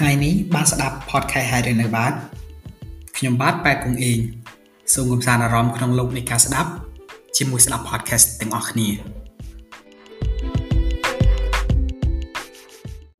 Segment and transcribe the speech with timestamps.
[0.00, 2.12] ថ្ងៃនេះបានស្ដាប់ podcast ហើយឬនៅបាទ
[3.16, 4.18] ខ្ញុំបាទប៉ែគង់អេង
[4.94, 6.70] សូមកំសាន្តអារម្មណ៍ក្នុងលោកនៃការស្ដាប់
[7.36, 8.88] ជាមួយស្ដាប់ podcast ទាំងអស់គ្នា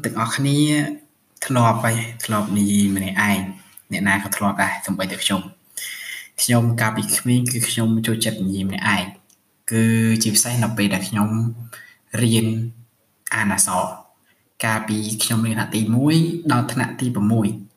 [0.05, 0.59] ទាំងអស់គ្នា
[1.47, 3.39] ធ្លាប់ហើយធ្លាប់និយាយម្នាក់ឯង
[3.93, 5.41] អ្នកណាក៏ធ្លាប់ដែរសូម្បីតែខ្ញុំ
[6.43, 9.05] ខ្ញុំកាលពីក្មេងគឺខ្ញុំចូលចិត្តនិយាយម្នាក់ឯង
[9.73, 9.85] គឺ
[10.23, 11.29] ជាពិសេសនៅពេលដែលខ្ញុំ
[12.23, 12.47] រៀន
[13.35, 14.06] អានអក្សរ
[14.65, 15.81] កាលពីខ្ញុំរៀនថ្នាក់ទី
[16.17, 17.07] 1ដល់ថ្នាក់ទី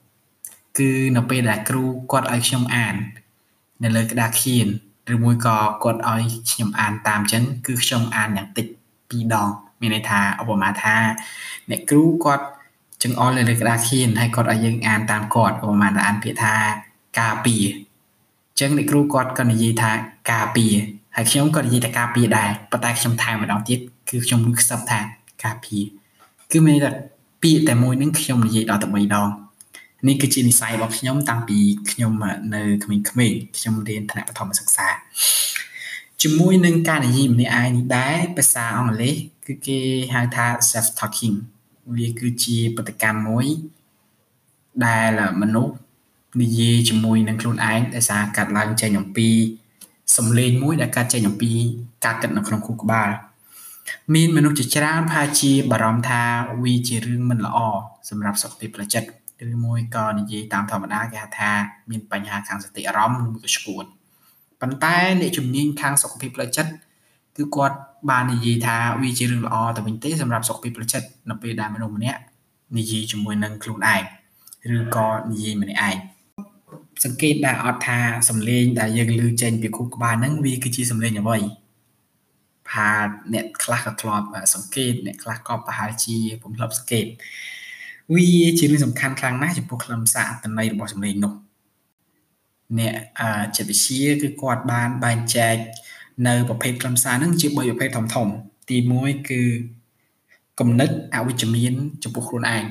[0.04, 2.96] 6គឺនៅពេលដែលគ្រូគាត់ឲ្យខ្ញុំអាន
[3.84, 4.68] នៅលើក្តារខៀន
[5.14, 8.68] ឬមួយក៏គាត់ឲ្យខ្ញុំអានតាមអញ្ចឹងគឺខ្ញុំអានយ៉ាងតិច
[9.00, 9.48] 2ដង
[9.82, 10.96] មានន័យថាឧបមាថា
[11.70, 12.46] អ្នកគ្រូគាត់
[13.04, 16.56] ចង្អុលនៅលើក្តារខៀនហើយគាត់ឲ្យយើងអានតាមគាត់ឧបមាថាអានពាក្យថា
[17.20, 17.64] ការពារ
[18.50, 19.92] អញ្ចឹងអ្នកគ្រូគាត់ក៏និយាយថា
[20.32, 20.74] ការពារ
[21.16, 25.00] ហើយខ្ញុំក៏និយាយថាការពារដែរប៉ុន្តែខ្ញុំថែមម្ដងទៀតគឺខ្ញុំខ្សឹបថា
[25.44, 25.84] ការពារ
[26.52, 26.92] គឺមានតែ
[27.42, 29.28] ពាក្យតែមួយនឹងខ្ញុំនិយាយដល់តែ3ដង
[30.08, 31.58] នេះគឺជានិស័យរបស់ខ្ញុំតាំងពី
[31.92, 32.12] ខ្ញុំ
[32.56, 33.04] នៅក្មេងៗ
[33.58, 34.88] ខ្ញុំរៀនថ្នាក់បឋមសិក្សា
[36.22, 39.16] ជាមួយនឹងការនិយាយម្នាក់ឯងនេះដែរភាសាអង់គ្លេស
[39.48, 39.80] គឺគេ
[40.14, 41.36] ហៅថា self talking
[41.96, 43.46] វាគឺជាបទកម្មមួយ
[44.86, 45.74] ដែលមនុស្ស
[46.42, 49.30] និយាយជាមួយនឹងខ្លួនឯងដោយសារកាត់ឡើងចេញអំពី
[50.18, 51.52] សំឡេងមួយដែលកាត់ចេញអំពី
[52.06, 53.10] ការគិតនៅក្នុងខួរក្បាល
[54.16, 56.22] មានមនុស្សជាច្រើនប្រហែលជាបារម្ភថា
[56.64, 57.58] វាជារឿងមិនល្អ
[58.10, 59.10] សម្រាប់សុខភាពផ្លូវចិត្ត
[59.48, 61.52] ឬមួយក៏និយាយតាមធម្មតាគេហៅថា
[61.90, 63.86] មានបញ្ហាខាងសតិអារម្មណ៍ឬមួយក៏ឈួត
[64.62, 66.72] ប៉ុន្តែអ្នកជំនាញខាងសុខភាពផ្លូវចិត្ត
[67.38, 67.78] គឺគាត់
[68.10, 72.20] បាននិយាយថាវាជារឿងល្អទៅវិញទេសម្រាប់សុខភាពផ្លូវចិត្តនៅពេលដែលមនុស្សម្នាក់
[72.78, 74.04] និយាយជាមួយនឹងខ្លួនឯង
[74.78, 75.98] ឬក៏និយាយម្នាក់ឯង
[77.04, 81.38] សង្កេតដែរអត់ថាសំឡេងដែលយើងឮចេញពីខួរក្បាលហ្នឹងវាគឺជាសំឡេងអ្វី
[82.74, 82.90] ថា
[83.34, 87.06] អ្នកខ្លះក៏ធ្លាប់សង្កេតអ្នកខ្លះក៏ប្រហែលជាពុំធ្លាប់សង្កេត
[88.16, 88.28] វា
[88.60, 91.34] ជារឿងសំខាន់ខ្លាំងណាស់ចំពោះខ្លឹមសារអត្ថន័យរបស់សម្លេងនោះ
[92.80, 92.94] អ្នក
[93.58, 95.56] ចិត្តវិទ្យាគឺគាត់បានបែងចែក
[96.28, 98.28] នៅប្រភេទខ្លឹមសារហ្នឹងជា3ប្រភេទធំធំ
[98.70, 99.42] ទី1គឺ
[100.60, 101.74] គំនិតអវិជ្ជមាន
[102.04, 102.64] ចំពោះខ្លួនឯង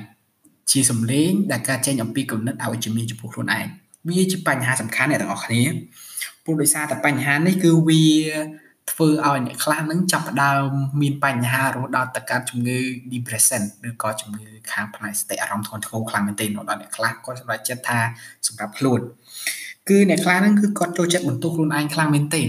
[0.71, 3.67] ជាសម្លេងដែលកើតចេញអំពីគំនិតអវិជ្ជមានចំពោះខ្លួនឯង
[4.09, 5.63] វាជាបញ្ហាសំខាន់អ្នកទាំងអស់គ្នា
[6.45, 8.05] ព្រោះដោយសារតែបញ្ហានេះគឺវា
[8.91, 10.69] ធ្វើឲ្យអ្នកខ្លះនឹងចាប់ផ្ដើម
[11.01, 12.79] មានបញ្ហារហូតដល់ទៅកើតជំងឺ
[13.13, 17.99] depression ឬក៏ជំងឺខាងផ្នែកសតិអារម្មណ៍ធ្ងន់ធ្ងរខ្លាំងមែនទែនដល់អ្នកខ្លះគាត់សម្រេចចិត្តថា
[18.47, 19.01] សម្រាប់ខ្លួន
[19.89, 22.49] គឺអ្នកខ្លះហ្នឹងគឺគាត់ចូលចិត្តបន្ទោសខ្លួនឯងខ្លាំងមែនទែន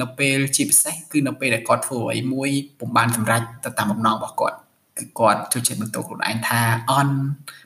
[0.00, 4.56] នៅពេលជាពិសេសគឺនៅពេលដែលគាត់ធ្វើអ្វីមួយពុំបានសម្រេចទៅតាមបំណងរបស់គាត់
[4.98, 6.60] គឺគាត់ចូលចិត្តបន្ទោសខ្លួនឯងថា
[6.90, 7.16] អន់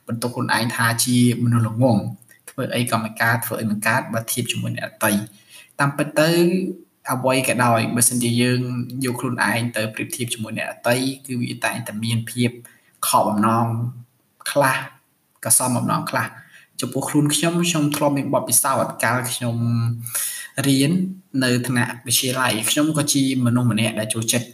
[0.08, 1.98] បន្ទោសខ្លួនឯងថាជាមនុស្សល្ងង
[2.50, 5.12] ធ្វើអីក៏មិនកើតធ្វើអីមិនកើតបើធៀបជាមួយអ្នកដទៃ
[5.80, 6.30] តាមពិតទៅ
[7.10, 8.60] អ្វីក៏ដោយបើសិនជាយើង
[9.04, 10.94] យកខ្លួនឯងទៅប្រៀបធៀបជាមួយអ្នកដទៃ
[11.26, 12.50] គឺវាតែងតែមានភាព
[13.06, 13.66] ខកបំណង
[14.50, 14.76] ខ្លះ
[15.44, 16.26] ក៏សមបំណងខ្លះ
[16.80, 19.56] ចំពោះខ្លួនខ្ញុំខ្ញុំធ្លាប់មានបទពិសោធន៍កាលខ្ញុំ
[20.66, 20.90] រៀន
[21.44, 24.48] នៅថ្នាក់វិទ្យាល័យខ្ញុំក៏ជាមនុស្សម្នាក់ដែលចូលចិត្ត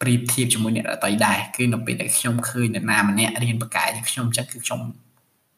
[0.00, 4.80] ប្រៀបធៀបជាមួយអ្នកដទៃដែរគឺនៅពេលដែលខ្ញុំឃើញអ្នកណាម្នាក់រៀនបកកាយខ្ញុំចឹងគឺខ្ញុំ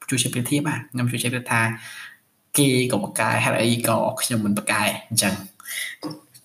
[0.09, 1.61] ជួយចិត្តប្រៀបធៀបខ្ញុំជួយចិត្តថា
[2.59, 5.35] គេក៏បកកាយហើយអីក៏ខ្ញុំមិនបកកាយអញ្ចឹង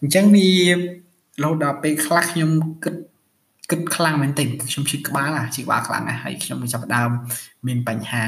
[0.02, 2.52] អញ្ចឹងវារហូតដល់ពេលខ្លះខ្ញុំ
[2.84, 2.96] គិត
[3.72, 7.10] គិតខ្លាំងមែនទែនខ្ញុំឈឺក្បាលឈឺក្បាលខ្លាំងណាស់ហើយខ្ញុំចាប់ផ្ដើម
[7.68, 8.24] មានបញ្ហា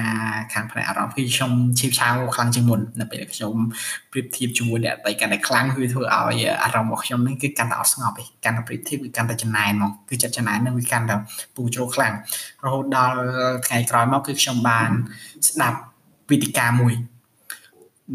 [0.53, 3.53] ខាងផ្នែកអារម្មណ៍គឺខ្ញុំឈឺឆាវខ្លាំងជាងមុននៅពេលខ្ញុំ
[4.11, 11.15] ប្រៀបធៀបជាមួយអ្នកដទៃកាន់តែខ្លាំងគឺធ្វើឲ្យអារម្មណ៍របស់ខ្ញុំនេះគឺកាន់តែអត់ស្ងប់ឯងកាន់តែប្រៀបធៀបគឺកាន់តែចំណែនហ្មងគឺចិត្តចំណែននឹងវាកាន់តែ
[11.55, 12.13] ពូជ្រោខ្លាំង
[12.65, 13.15] រហូតដល់
[13.65, 14.89] ថ្ងៃក្រោយមកគឺខ្ញុំបាន
[15.47, 15.79] ស្ដាប់
[16.29, 16.93] វេទិកាមួយ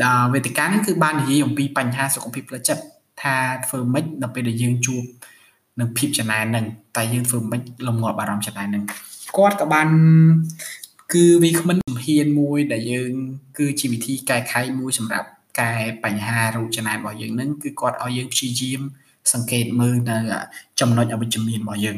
[0.05, 2.85] ដល់វេទិកានេះគឺបាននិយាយអំពីបញ្ហាសុខភាពផ្លូវចិត្ត
[3.23, 5.03] ថាធ្វើម៉េចដល់ពេលដែលយើងជួប
[5.81, 6.67] នឹងភាពចំណាននឹង
[6.97, 8.85] តែយើងធ្វើម៉េចលំងាប់អារម្មណ៍ចំណាននឹង
[9.37, 9.89] គាត់ក៏បាន
[11.13, 13.13] គឺវាគ្មិនជំហានមួយដែលយើង
[13.59, 15.29] គឺជាវិធីកែខៃមួយសម្រាប់
[15.61, 15.73] កែ
[16.05, 18.81] បញ្ហារូបចំណានរបស់យើងនឹងគឺគាត់ឲ្យយើងព្យាយាម
[19.33, 20.19] សង្កេតមើលនៅ
[20.81, 21.97] ចំណុចអវិជ្ជមានរបស់យើង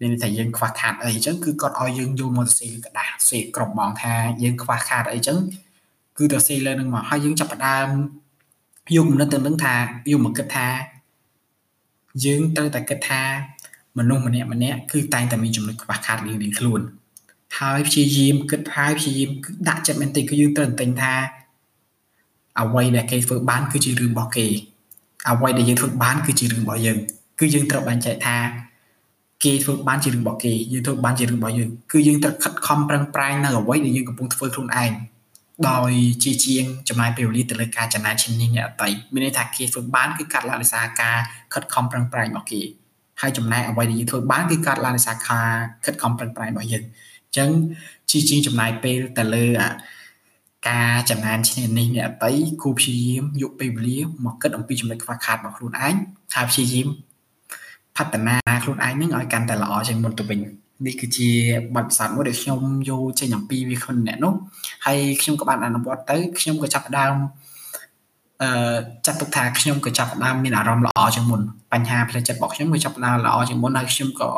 [0.00, 5.38] មានន័យថាយើងខ្វះខាតអីអញ្ចឹងគឺគាត់ឲ្យយើងយកមកសរសេរក្រដាសសេរក្រុមបងថាយើងខ្វះខាតអីអញ្ចឹង
[6.18, 7.88] គឺទៅសេរលើនឹងមកហើយយើងចាប់ផ្ដើម
[8.92, 9.74] យកគំនិតទៅនឹងថា
[10.10, 10.68] យកមកគិតថា
[12.24, 13.22] យើងត្រូវតែគិតថា
[13.98, 16.80] មនុស្សម្នាក់ម្នាក់គឺតែងតែមានចំណុចខ្វះខាតរៀងៗខ្លួន
[17.58, 19.30] ហើយព្យាយាមគិតហើយព្យាយាម
[19.68, 21.14] ដាក់ចិត្តមែនទេគឺយើងត្រូវតែថា
[22.60, 24.46] អ្វីដែលគេធ្វើបានគឺជារឿងរបស់គេ
[25.30, 26.98] អ្វីដែលយើងធ្វើបានគឺជារឿងរបស់យើង
[27.40, 28.36] គឺយើងត្រូវបែងចែកថា
[29.44, 34.92] គេធ្វើបានជារឿងរបស់គេយើងធ្វើបានជារឿងរបស់យើងគឺយើងត្រូវខិតខំប្រឹងប្រែងនៅអ្វីដែលយើងកំពុងធ្វើខ្លួនឯង
[35.68, 35.90] ដោយ
[36.24, 41.16] ជាជាងចំណាយពេលវេលាទៅលើការចំណាយឈានញញអតីមានន័យថាគេធ្វើបានគឺកាត់ឡើងដោយសារការ
[41.54, 42.62] ខិតខំប្រឹងប្រែងរបស់គេ
[43.20, 45.48] ហើយចំណែកអ្វីដែលយើងធ្វើបានគឺកាត់ឡើងដោយសារការ
[45.84, 47.48] ខិតខំប្រឹងប្រែងរបស់យើងអញ្អញ្ចឹង
[48.10, 49.46] ជាជាងចំណាយពេលទៅលើ
[50.68, 55.94] ការចំណានឈ្នានេះអ្នកអតីគូព្យាយាមយកពេលវេលាមកគិតអំពីចំណុចខ្វះខាតរបស់ខ្លួនឯង
[56.34, 56.88] ហើយព្យាយាម
[57.96, 60.40] ផฒនាខ្លួនឯងនឹងឲ្យកាន់តែល្អជាងមុនទៅវិញ
[60.86, 61.30] នេះគឺជា
[61.74, 64.34] បទពិសោធន៍មួយដែលខ្ញុំយកចេញអំពីវាខ្លួនអ្នកនោះ
[64.86, 67.14] ហើយខ្ញុំក៏បានអនុវត្តទៅខ្ញុំក៏ចាប់ផ្ដើម
[68.42, 68.76] អឺ
[69.06, 71.40] ចាត់ទុកថាខ្ញុំក៏ចាប់ផ្ដើមមានអារម្មណ៍ល្អជាងមុន
[71.72, 74.30] បញ្ហាផ្លូវចិត្តរបស់ខ្ញុំក៏ចាប់ផ្ដើមល្អជាងមុនហើយខ្ញុំក៏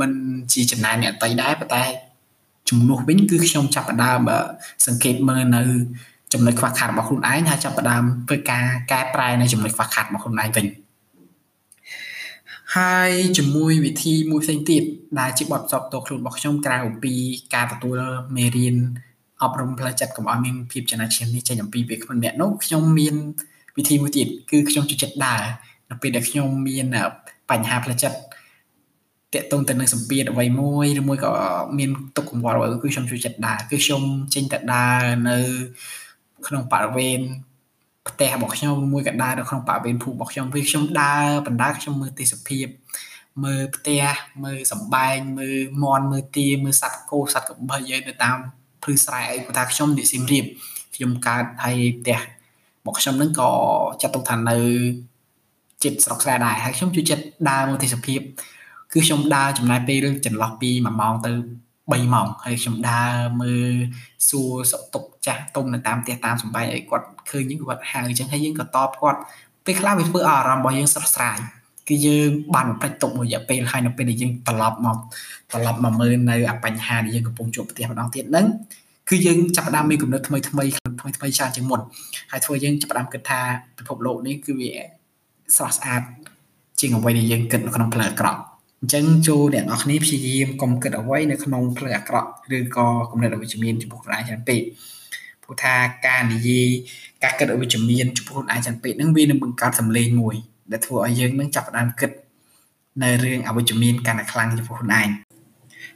[0.00, 0.12] មិន
[0.52, 1.82] ជាចំណាយអ្នកតីដែរប៉ុន្តែ
[2.68, 4.20] ជំនួសវិញគឺខ្ញុំចាប់ផ្ដើម
[4.86, 5.62] សង្កេតមើលនៅ
[6.32, 10.66] ចំណុចខ្វះខាតរបស់ខ្លួនឯងហើយចាប់ផ្ដើមធ្វើការកែប្រែនៅចំណុចខ្វះខាតរបស់ខ្លួនឯងវិញ
[12.76, 14.82] ហើយជាមួយវិធីមួយផ្សេងទៀត
[15.20, 17.14] ដែលជាបទសពតខ្លួនរបស់ខ្ញុំក្រៅពី
[17.54, 17.98] ការទទួល
[18.36, 18.76] មេរៀន
[19.42, 23.14] អប់រំផ្លូវចិត្តកុំឲ្យមានភាពចំណាយឈាមនេះចេញអំពីវាខ្លួនអ្នកនោះខ្ញុំមាន
[23.76, 25.42] វិធីមួយទៀតគឺខ្ញុំជួយចិត្តដើរ
[25.90, 26.86] នៅពេលដែលខ្ញុំមាន
[27.50, 28.18] បញ្ហាផ្លូវចិត្ត
[29.34, 31.30] តកតងទៅនឹងសម្ពាធអ្វីមួយឬមួយក៏
[31.78, 34.02] មានទុកកង្វល់អ្វីគឺខ្ញុំជួយចិត្តដើរគឺខ្ញុំ
[34.34, 35.38] ចេញទៅដើរនៅ
[36.46, 37.20] ក្នុងបរិវេណ
[38.08, 42.66] ផ្ទះរបស់ខ្ញុំមួយក៏ដើរនៅក្នុងបរិវេណភូមិរបស់ខ្ញុំវាខ្ញុំដើរបណ្ដាខ្ញុំមើលទេសភាព
[43.44, 44.04] មើលផ្ទះ
[44.44, 48.36] មើលសំបែងមើលមន់មើលទាមើលសត្វគោសត្វកបីយើងនៅតាម
[48.82, 50.44] ព្រឺស្រែអីគាត់ថាខ្ញុំនិយាយសៀមរាប
[50.94, 52.22] ខ្ញុំកើតហើយផ្ទះរ
[52.84, 53.50] បស់ខ្ញុំហ្នឹងក៏
[54.02, 54.58] ចាត់ទុកថានៅ
[55.84, 58.20] ចិត្តស្រុកស្រែដែរហើយខ្ញុំជួយចិត្តដើរមើលទេសភាព
[58.92, 61.32] គឺខ្ញុំដើរចំណាយពេលចន្លោះពី1ម៉ោងទៅ
[61.90, 63.12] 3ម៉ោងហើយខ្ញុំដើរ
[63.42, 63.72] មើល
[64.28, 69.18] សួរសុខទុក្ខចាស់ទុំនៅតាមផ្ទះតាមសំបែងឲ្យគាត់ឃើញយើងគាត់ហៅអញ្ចឹងហើយយើងក៏តបគាត់
[69.66, 71.38] ពេលខ្លះវាធ្វើឲ្យអារម្មណ៍របស់យើងស្រស់ស្រាយ
[71.88, 74.96] គឺយើងបានបំពេញទុកមួយរយៈពេលហើយនៅពេលដែលយើងត្រឡប់មក
[75.50, 78.46] ត្រឡប់មកមើលនៅអាបញ្ហាដែលយើងកំពុងជួបប្រទះម្ដងទៀតហ្នឹង
[79.08, 80.64] គឺយើងចាប់ផ្ដើមមានគំនិតថ្មីថ្មី
[81.00, 81.80] ថ្មីថ្មីច្រើនជាងមុន
[82.30, 83.40] ហើយធ្វើយើងចាប់ផ្ដើមគិតថា
[83.78, 84.70] ពិភពលោកនេះគឺវា
[85.56, 86.02] ស្រស់ស្អាត
[86.80, 88.40] ជាងអ្វីដែលយើងគិតនៅក្នុងផ្លូវអាក្រក់
[88.82, 94.60] អញ្ចឹងចូលអ្នកនរគ្នាព្យាយាមកុំគិតអ្វីនៅក្នុងផ្លូវអាក្រក់ឬក៏គំនិតអវិជ្ជមានចំពោះខ្លួនឯងច្រើនពេក
[95.42, 95.74] ព្រោះថា
[96.06, 96.68] ការនិយាយ
[97.22, 100.34] ការគិតអវិជ្ជមានចំពោះខ្លួនឯងច្រើនពេកហ្នឹងវានឹងបង្កើតសម្លេងមួយ
[100.72, 102.10] ដែលធ្វើឲ្យយើងនឹងចាប់ផ្ដើមគិត
[103.02, 105.08] នៅរឿងអវិជ្ជមានកាន់តែខ្លាំងចំពោះខ្លួនឯង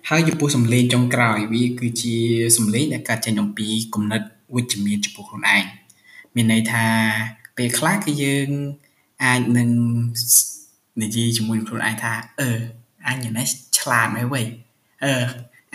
[0.09, 2.15] ហើយចំពោះសម្លេងចុងក្រោយវាគឺជា
[2.57, 4.23] សម្លេងដែលកើតចេញអំពីគំនិត
[4.55, 5.65] វិជ្ជមានចំពោះខ្លួនឯង
[6.35, 6.87] មានន័យថា
[7.57, 8.49] ពេលខ្លះគឺយើង
[9.25, 9.71] អាចនឹង
[11.03, 12.51] និយាយជាមួយខ្លួនឯងថាអឺ
[13.07, 13.47] អញនេះ
[13.79, 14.43] ឆ្លាតមែនវៃ
[15.05, 15.13] អឺ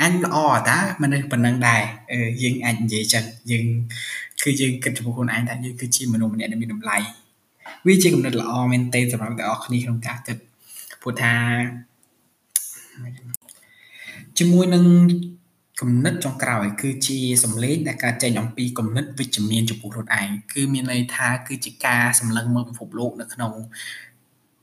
[0.02, 0.38] អញល្អ
[0.70, 1.82] តាមនុស្សប៉ុណ្ណឹងដែរ
[2.12, 3.66] អឺយើងអាចនិយាយចឹងយើង
[4.44, 6.98] គឺយើងគិតចំពោះខ្លួនឯងថាយើងគឺជាមនុស្សម្នាក់ដែលមានតម្លៃ
[7.88, 10.38] វាជាគំនិតល្អមែនទែនសម្រាប់អ្នកនរគ្នាក្នុងការគិត
[11.02, 11.34] ព្រោះថា
[14.38, 14.86] ជាមួយនឹង
[15.82, 23.54] គំនិតចុងក្រោយ គឺជាសម្លេងដែលកើតចេញអំពីគំនិតវិជ្ជមានចំពោះខ្លួនឯងគឺមានន័យថាគឺជាការសម្លឹងមើលពិភពលោកនៅក្នុង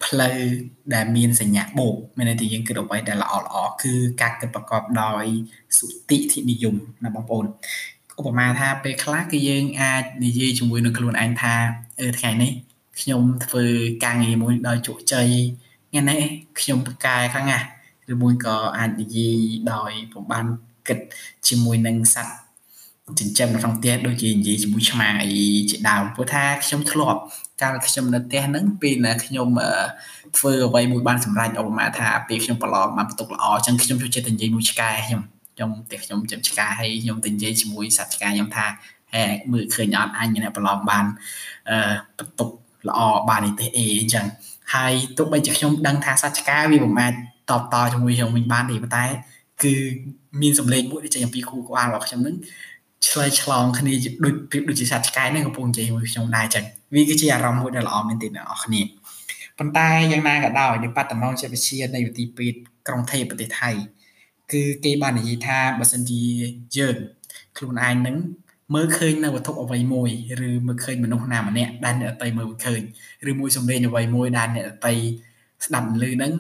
[0.05, 0.39] ផ្លូវ
[0.95, 3.93] ដែលមានសញ្ញាបូកមានន័យថាយើងគិតអ្វីដែលល្អល្អគឺ
[4.23, 5.25] ការគិតប្រកបដោយ
[5.77, 6.75] សុតិធិនិយម
[7.05, 7.47] ណាបងប្អូន
[8.19, 11.55] ឧបមាថាពេលខ្លះគឺយើងអាចនិយាយជាមួយនឹងខ្លួនឯងថា
[12.01, 12.53] អឺថ្ងៃនេះ
[13.01, 13.65] ខ្ញុំធ្វើ
[14.05, 15.29] ការងារមួយដោយជោគជ័យ
[15.91, 16.21] ថ្ងៃនេះ
[16.61, 17.67] ខ្ញុំប្រកែខ្លាំងណាស់
[18.13, 19.39] ឬមួយក៏អាចនិយាយ
[19.73, 20.47] ដោយពុំបាន
[20.89, 20.99] គិត
[21.49, 22.48] ជាមួយនឹងសត្វ
[23.19, 25.33] ចិញ្ចឹមនៅក្នុងផ្ទះដូចជានិយាយជាមួយឆ្មាអី
[25.71, 27.21] ជាដើមព្រោះថាខ្ញុំធ្លាប់
[27.63, 29.49] កាលខ្ញុំនៅផ្ទះហ្នឹងពេលណាខ្ញុំ
[30.37, 35.23] ធ្វើអ្វីមួយបានសម្រេចឧបមាថាពេលខ្ញុំប្រឡងបានបន្ទុកល្អអញ្ចឹងខ្ញុំចូលចិត្តនិយាយមួយឆ្កែខ្ញុំ
[35.55, 38.67] ខ្ញុំផ្ទះខ្ញុំចាំឆ្កែហើយខ្ញុំទៅនិយាយជាមួយសត្វឆ្កែខ្ញុំថា
[39.15, 41.05] ហេមើលឃើញអត់អញអ្នកប្រឡងបាន
[41.71, 41.79] អឺ
[42.19, 42.49] បន្ទុក
[42.89, 44.27] ល្អបាននេះទេអីអញ្ចឹង
[44.75, 47.13] ហើយទោះបីជាខ្ញុំដឹងថាសត្វឆ្កែវាមិនអាច
[47.51, 49.05] តបតជាមួយខ្ញុំវិញបានទេប៉ុន្តែ
[49.63, 49.75] គឺ
[50.43, 52.37] មានសម្លេងមួយដែលចេញអំពីគូក្បាលរបស់ខ្ញុំនឹង
[53.07, 53.93] ឆ្លើយឆ្លងគ្នា
[54.25, 56.65] ដូចប្រៀបដូចជាសត្វឆ្កែហ្នឹងកំពុងនិយាយមួយខ្ញុំដែរចឹង
[56.95, 58.83] វាគឺជាអារម្មណ៍មួយដែលល្អមែនទែនអ្នកនរគ្នា
[59.59, 63.71] ប៉ុន្តែយ៉ាងណាក៏ដោយនៅបត្តនងចិត្តវិទ្យានៃវិទ្យាពេទ្យក្រុងថេប្រទេសថៃ
[64.53, 66.23] គឺគេបាននិយាយថាបើសិនជា
[66.77, 66.97] យើង
[67.57, 68.17] ខ្លួនឯងនឹង
[68.75, 70.11] មើលឃើញនៅវត្ថុអ្វីមួយ
[70.49, 72.81] ឬមើលឃើញមនុស្សណាម្នាក់ដែលអ្នកតីមើលឃើញ
[73.31, 74.95] ឬមួយសម្លេងអ្វីមួយដែលអ្នកតី
[75.65, 76.33] ស្ដាប់ឮហ្នឹង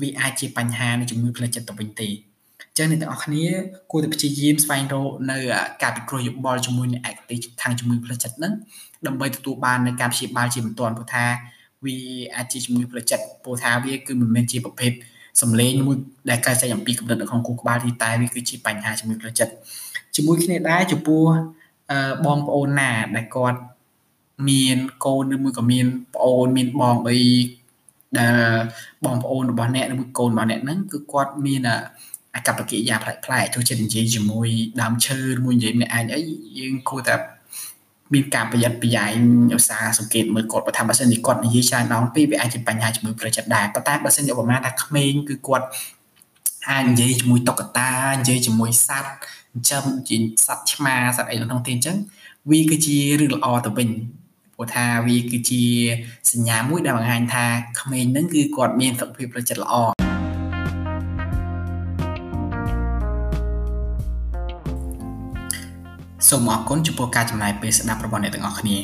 [0.00, 2.08] វាអាចជាបញ្ហានៃជំងឺផ្លូវចិត្តទៅវិញទេ
[2.80, 3.44] ចឹងអ្នកទាំងអស់គ្នា
[3.90, 5.36] គួរតែព្យាយាមស្វែងរកនៅ
[5.82, 8.52] ការពិគ្រោះយោបល់ជាមួយនឹងឯកទេសខាងជំងឺផ្លូវចិត្តហ្នឹង
[9.06, 11.24] ដើម្បីទទួលបាននៅការព្យាបាលជាបន្ទាន់ព្រោះថា
[11.84, 11.96] វា
[12.36, 14.92] អាចជាជំងឺផ្លូវចិត្តព្រោះថាវាគឺមិនមែនជាប្រភេទ
[15.42, 15.96] សម្លេងមួយ
[16.30, 19.52] ដែលកើតចេញអំពីកម្រិតនៅក្នុងគូក្បាលទីតែវាគឺជាបញ្ហាជំងឺផ្លូវចិត្ត
[20.14, 21.24] ជាមួយគ្នាដែរចំពោះ
[22.26, 23.58] បងប្អូនណាដែលគាត់
[24.48, 27.20] មានកូនឬមួយក៏មានប្អូនមានបងអី
[28.18, 28.34] ដែល
[29.04, 31.68] បងប្អូនរបស់អ្នកឬមួយកូនរបស់អ្នកហ្នឹងគឺគាត់មាន
[32.34, 34.48] អាកប្បកិរិយាប្លែកប្លែកចូលចិត្តនិយាយជាមួយ
[34.80, 36.20] ដើមឈើមួយនិយាយម្នាក់ឯងអី
[36.58, 37.14] យើងគួរតែ
[38.14, 39.16] មានការប្រយ័ត្នប្រយែង
[39.56, 45.66] ឧស្សាហ៍សង្កេតមើលគាត់បើថាបើសិនជាគាត់និយាយច្រើនដងពេកវាអាចជាបញ្ហាជំងឺផ្លូវចិត្តដែរប៉ុន្តែបើសិនជាឧបមាថាក្មេងគឺគាត់
[46.68, 51.96] អាចនិយាយជាមួយតុក្កតានិយាយជាមួយសត្វចិញ្ចឹមជាសត្វឆ្មាសត្វអីក្នុងទីអញ្ចឹង
[52.50, 53.88] វាគឺជារឿងល្អទៅវិញ
[54.54, 55.62] ព្រោះថាវាគឺជា
[56.30, 57.44] សញ្ញាមួយដែលបង្ហាញថា
[57.80, 59.99] ក្មេងហ្នឹងគឺគាត់មានសុខភាពផ្លូវចិត្តល្អ
[66.30, 68.76] សូមអរគុណចំពោះការចំណាយពេលស្ដាប់របស់អ្នកទាំងអស់គ្នា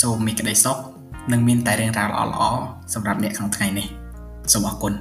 [0.00, 0.76] សូមមានក្តីសុខ
[1.32, 2.60] និងមានតែរឿងរ៉ាវល្អៗ
[2.94, 3.86] សម្រាប់អ្នកក្នុងថ្ងៃនេះ
[4.52, 4.92] សូមអរគុណ